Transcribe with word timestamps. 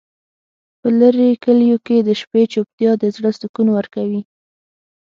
په 0.79 0.87
لرې 0.99 1.29
کلیو 1.43 1.77
کې 1.85 1.97
د 2.07 2.09
شپې 2.21 2.43
چوپتیا 2.53 2.91
د 3.01 3.03
زړه 3.15 3.29
سکون 3.39 3.67
ورکوي. 3.77 4.21